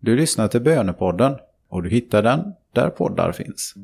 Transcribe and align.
Du 0.00 0.16
lyssnar 0.16 0.48
till 0.48 0.60
Bönepodden 0.60 1.36
och 1.68 1.82
du 1.82 1.90
hittar 1.90 2.22
den 2.22 2.52
där 2.72 2.90
poddar 2.90 3.32
finns. 3.32 3.74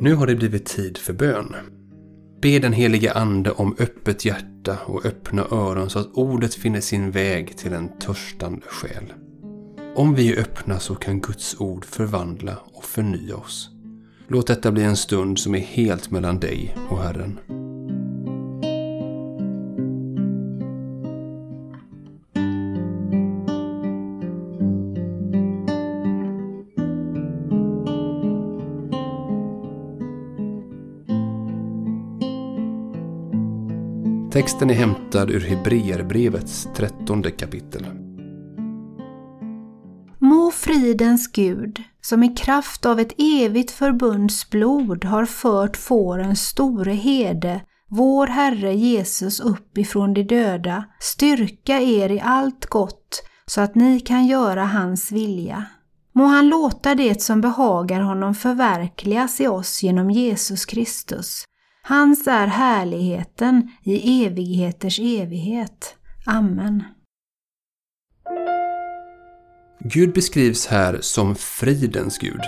Nu 0.00 0.14
har 0.14 0.26
det 0.26 0.34
blivit 0.34 0.66
tid 0.66 0.98
för 0.98 1.12
bön. 1.12 1.54
Be 2.40 2.58
den 2.58 2.72
helige 2.72 3.12
Ande 3.12 3.50
om 3.50 3.76
öppet 3.78 4.24
hjärta 4.24 4.78
och 4.86 5.06
öppna 5.06 5.42
öron 5.50 5.90
så 5.90 5.98
att 5.98 6.12
ordet 6.14 6.54
finner 6.54 6.80
sin 6.80 7.10
väg 7.10 7.56
till 7.56 7.72
en 7.72 7.98
törstande 7.98 8.66
själ. 8.66 9.12
Om 9.98 10.14
vi 10.14 10.32
är 10.32 10.40
öppna 10.40 10.78
så 10.78 10.94
kan 10.94 11.20
Guds 11.20 11.60
ord 11.60 11.84
förvandla 11.84 12.56
och 12.72 12.84
förnya 12.84 13.36
oss. 13.36 13.70
Låt 14.28 14.46
detta 14.46 14.72
bli 14.72 14.84
en 14.84 14.96
stund 14.96 15.38
som 15.38 15.54
är 15.54 15.58
helt 15.58 16.10
mellan 16.10 16.40
dig 16.40 16.76
och 16.88 16.98
Herren. 16.98 17.38
Texten 34.32 34.70
är 34.70 34.74
hämtad 34.74 35.30
ur 35.30 35.40
Hebreerbrevets 35.40 36.68
trettonde 36.76 37.30
kapitel. 37.30 38.07
Må 40.20 40.50
fridens 40.50 41.32
Gud, 41.32 41.82
som 42.00 42.22
i 42.22 42.28
kraft 42.28 42.86
av 42.86 43.00
ett 43.00 43.12
evigt 43.18 43.70
förbunds 43.70 44.50
blod 44.50 45.04
har 45.04 45.26
fört 45.26 45.76
fårens 45.76 46.40
store 46.40 46.92
herde, 46.92 47.60
vår 47.90 48.26
Herre 48.26 48.74
Jesus 48.74 49.40
upp 49.40 49.78
ifrån 49.78 50.14
de 50.14 50.22
döda, 50.22 50.84
styrka 51.00 51.80
er 51.80 52.10
i 52.10 52.20
allt 52.20 52.66
gott 52.66 53.22
så 53.46 53.60
att 53.60 53.74
ni 53.74 54.00
kan 54.00 54.26
göra 54.26 54.64
hans 54.64 55.12
vilja. 55.12 55.64
Må 56.12 56.24
han 56.24 56.48
låta 56.48 56.94
det 56.94 57.22
som 57.22 57.40
behagar 57.40 58.00
honom 58.00 58.34
förverkligas 58.34 59.40
i 59.40 59.48
oss 59.48 59.82
genom 59.82 60.10
Jesus 60.10 60.66
Kristus. 60.66 61.44
Hans 61.82 62.26
är 62.26 62.46
härligheten 62.46 63.70
i 63.82 64.24
evigheters 64.26 65.00
evighet. 65.00 65.94
Amen. 66.26 66.84
Gud 69.80 70.12
beskrivs 70.12 70.66
här 70.66 70.98
som 71.00 71.34
fridens 71.34 72.18
Gud. 72.18 72.40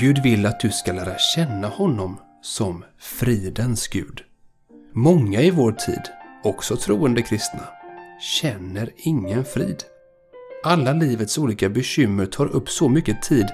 Gud 0.00 0.22
vill 0.22 0.46
att 0.46 0.60
du 0.60 0.70
ska 0.70 0.92
lära 0.92 1.18
känna 1.18 1.68
honom 1.68 2.20
som 2.42 2.84
fridens 2.98 3.88
Gud. 3.88 4.20
Många 4.92 5.40
i 5.40 5.50
vår 5.50 5.72
tid, 5.72 6.02
också 6.44 6.76
troende 6.76 7.22
kristna, 7.22 7.68
känner 8.20 8.90
ingen 8.96 9.44
frid. 9.44 9.84
Alla 10.64 10.92
livets 10.92 11.38
olika 11.38 11.68
bekymmer 11.68 12.26
tar 12.26 12.46
upp 12.46 12.68
så 12.68 12.88
mycket 12.88 13.22
tid 13.22 13.46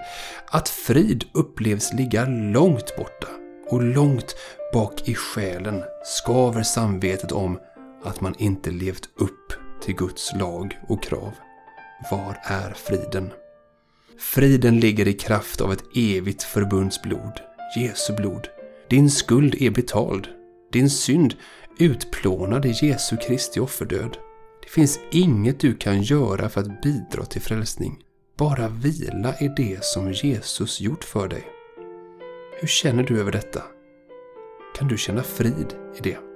att 0.46 0.68
frid 0.68 1.24
upplevs 1.34 1.92
ligga 1.92 2.24
långt 2.28 2.96
borta 2.96 3.28
och 3.70 3.82
långt 3.82 4.36
bak 4.72 5.08
i 5.08 5.14
själen 5.14 5.82
skaver 6.04 6.62
samvetet 6.62 7.32
om 7.32 7.58
att 8.04 8.20
man 8.20 8.34
inte 8.38 8.70
levt 8.70 9.08
upp 9.16 9.52
till 9.82 9.94
Guds 9.94 10.32
lag 10.34 10.78
och 10.88 11.02
krav. 11.02 11.32
Var 12.10 12.38
är 12.42 12.70
friden? 12.70 13.32
Friden 14.18 14.80
ligger 14.80 15.08
i 15.08 15.12
kraft 15.12 15.60
av 15.60 15.72
ett 15.72 15.84
evigt 15.94 16.42
förbunds 16.42 17.02
blod, 17.02 17.40
Jesu 17.76 18.12
blod. 18.12 18.48
Din 18.90 19.10
skuld 19.10 19.54
är 19.60 19.70
betald, 19.70 20.28
din 20.72 20.90
synd 20.90 21.34
utplånad 21.78 22.66
i 22.66 22.74
Jesu 22.82 23.16
Kristi 23.16 23.60
offerdöd. 23.60 24.16
Det 24.62 24.70
finns 24.70 25.00
inget 25.10 25.60
du 25.60 25.74
kan 25.74 26.02
göra 26.02 26.48
för 26.48 26.60
att 26.60 26.82
bidra 26.82 27.24
till 27.24 27.42
frälsning. 27.42 28.02
Bara 28.36 28.68
vila 28.68 29.34
i 29.40 29.48
det 29.56 29.84
som 29.84 30.12
Jesus 30.12 30.80
gjort 30.80 31.04
för 31.04 31.28
dig. 31.28 31.44
Hur 32.60 32.68
känner 32.68 33.02
du 33.02 33.20
över 33.20 33.32
detta? 33.32 33.62
Kan 34.78 34.88
du 34.88 34.98
känna 34.98 35.22
frid 35.22 35.74
i 35.98 36.00
det? 36.02 36.29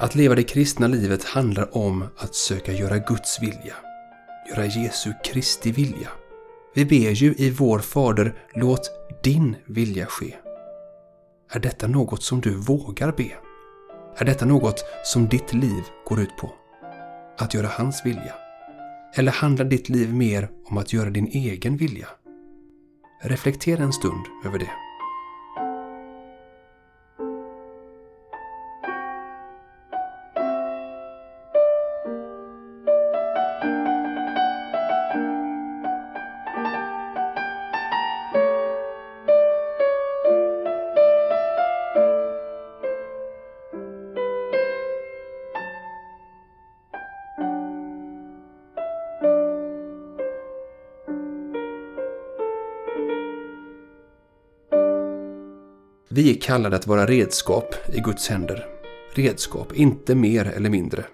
Att 0.00 0.14
leva 0.14 0.34
det 0.34 0.42
kristna 0.42 0.86
livet 0.86 1.24
handlar 1.24 1.76
om 1.76 2.04
att 2.16 2.34
söka 2.34 2.72
göra 2.72 2.98
Guds 2.98 3.42
vilja. 3.42 3.74
Göra 4.50 4.66
Jesu 4.66 5.12
Kristi 5.24 5.72
vilja. 5.72 6.08
Vi 6.74 6.84
ber 6.84 7.10
ju 7.10 7.34
i 7.38 7.50
vår 7.50 7.78
Fader, 7.78 8.34
låt 8.54 8.90
din 9.22 9.56
vilja 9.66 10.06
ske. 10.06 10.36
Är 11.52 11.60
detta 11.60 11.86
något 11.86 12.22
som 12.22 12.40
du 12.40 12.56
vågar 12.56 13.12
be? 13.12 13.30
Är 14.16 14.24
detta 14.24 14.44
något 14.44 14.84
som 15.04 15.28
ditt 15.28 15.52
liv 15.52 15.82
går 16.08 16.20
ut 16.20 16.36
på? 16.36 16.52
Att 17.38 17.54
göra 17.54 17.66
hans 17.66 18.06
vilja? 18.06 18.34
Eller 19.16 19.32
handlar 19.32 19.64
ditt 19.64 19.88
liv 19.88 20.14
mer 20.14 20.48
om 20.66 20.78
att 20.78 20.92
göra 20.92 21.10
din 21.10 21.26
egen 21.26 21.76
vilja? 21.76 22.08
Reflektera 23.22 23.82
en 23.82 23.92
stund 23.92 24.26
över 24.44 24.58
det. 24.58 24.89
Vi 56.12 56.30
är 56.30 56.40
kallade 56.40 56.76
att 56.76 56.86
vara 56.86 57.06
redskap 57.06 57.74
i 57.92 58.00
Guds 58.00 58.28
händer. 58.28 58.66
Redskap, 59.14 59.72
inte 59.72 60.14
mer 60.14 60.44
eller 60.44 60.70
mindre. 60.70 61.04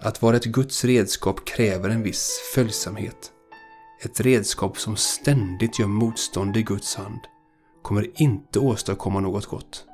Att 0.00 0.22
vara 0.22 0.36
ett 0.36 0.44
Guds 0.44 0.84
redskap 0.84 1.44
kräver 1.44 1.90
en 1.90 2.02
viss 2.02 2.40
följsamhet. 2.54 3.32
Ett 4.04 4.20
redskap 4.20 4.78
som 4.78 4.96
ständigt 4.96 5.78
gör 5.78 5.86
motstånd 5.86 6.56
i 6.56 6.62
Guds 6.62 6.96
hand 6.96 7.20
kommer 7.82 8.22
inte 8.22 8.58
åstadkomma 8.58 9.20
något 9.20 9.46
gott. 9.46 9.84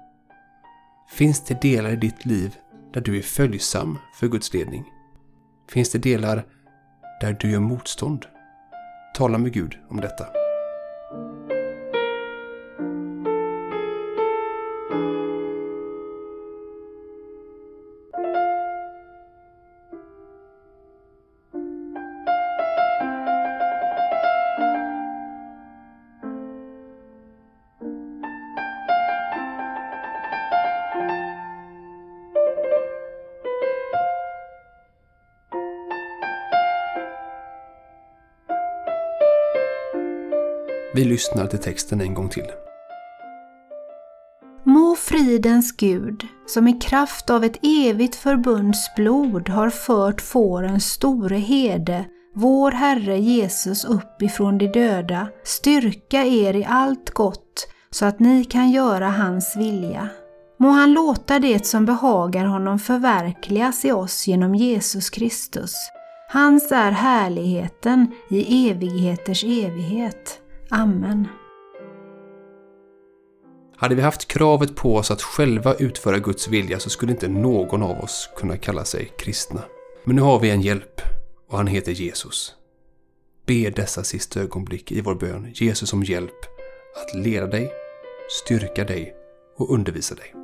Finns 1.11 1.45
det 1.45 1.63
delar 1.63 1.93
i 1.93 1.97
ditt 1.97 2.27
liv 2.27 2.55
där 2.93 3.01
du 3.01 3.19
är 3.19 3.23
följsam 3.23 3.99
för 4.15 4.29
Guds 4.29 4.55
ledning? 4.55 4.85
Finns 5.71 5.91
det 5.91 5.99
delar 5.99 6.47
där 7.21 7.37
du 7.41 7.51
gör 7.51 7.61
motstånd? 7.61 8.27
Tala 9.15 9.39
med 9.39 9.53
Gud 9.53 9.79
om 9.89 10.01
detta. 10.01 10.44
Vi 40.95 41.05
lyssnar 41.05 41.47
till 41.47 41.59
texten 41.59 42.01
en 42.01 42.15
gång 42.15 42.29
till. 42.29 42.47
Må 44.65 44.97
fridens 44.97 45.73
Gud, 45.73 46.27
som 46.47 46.69
i 46.69 46.81
kraft 46.81 47.31
av 47.31 47.45
ett 47.45 47.59
evigt 47.63 48.15
förbunds 48.15 48.95
blod 48.97 49.49
har 49.49 49.71
fört 49.71 50.21
fårens 50.21 50.85
store 50.85 51.37
herde, 51.37 52.05
vår 52.35 52.71
Herre 52.71 53.19
Jesus 53.19 53.85
upp 53.85 54.23
ifrån 54.23 54.59
de 54.59 54.67
döda, 54.67 55.29
styrka 55.45 56.25
er 56.25 56.55
i 56.55 56.65
allt 56.65 57.11
gott 57.11 57.69
så 57.91 58.07
att 58.07 58.21
ni 58.21 58.45
kan 58.45 58.71
göra 58.71 59.09
hans 59.09 59.57
vilja. 59.57 60.09
Må 60.59 60.69
han 60.69 60.93
låta 60.93 61.39
det 61.39 61.67
som 61.67 61.87
behagar 61.87 62.45
honom 62.45 62.79
förverkligas 62.79 63.85
i 63.85 63.93
oss 63.93 64.27
genom 64.27 64.55
Jesus 64.55 65.11
Kristus. 65.11 65.75
Hans 66.29 66.73
är 66.73 66.91
härligheten 66.91 68.07
i 68.31 68.71
evigheters 68.71 69.45
evighet. 69.45 70.41
Amen. 70.69 71.29
Hade 73.77 73.95
vi 73.95 74.03
haft 74.03 74.29
kravet 74.29 74.77
på 74.77 74.97
oss 74.97 75.11
att 75.11 75.23
själva 75.23 75.75
utföra 75.75 76.19
Guds 76.19 76.49
vilja 76.49 76.79
så 76.81 76.91
skulle 76.91 77.13
inte 77.13 77.29
någon 77.29 77.83
av 77.83 78.01
oss 78.01 78.31
kunna 78.37 78.57
kalla 78.57 78.85
sig 78.85 79.13
kristna. 79.19 79.63
Men 80.05 80.17
nu 80.17 80.23
har 80.23 80.41
vi 80.41 80.51
en 80.51 80.61
hjälp 80.61 81.01
och 81.49 81.57
han 81.59 81.67
heter 81.67 81.93
Jesus. 81.93 82.55
Be 83.47 83.71
dessa 83.71 84.05
sista 84.05 84.41
ögonblick 84.41 84.93
i 84.93 85.01
vår 85.01 85.15
bön 85.15 85.53
Jesus 85.55 85.93
om 85.93 86.03
hjälp 86.03 86.45
att 86.97 87.25
leda 87.25 87.47
dig, 87.47 87.73
styrka 88.45 88.85
dig 88.85 89.15
och 89.57 89.75
undervisa 89.75 90.15
dig. 90.15 90.44